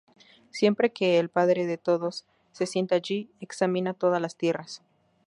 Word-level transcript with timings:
Siempre 0.49 0.91
que 0.91 1.19
el 1.19 1.29
"padre 1.29 1.67
de 1.67 1.77
todos" 1.77 2.25
se 2.53 2.65
sienta 2.65 2.95
allí, 2.95 3.29
examina 3.39 3.93
todas 3.93 4.19
las 4.19 4.35
tierras. 4.35 4.81